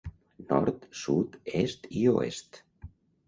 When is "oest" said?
2.15-2.61